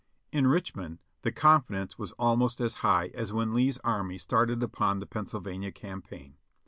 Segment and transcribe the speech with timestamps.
[0.31, 5.05] In Richmond the confidence was almost as high as when Lee's army started upon the
[5.05, 6.37] Pennsylvania Campaign.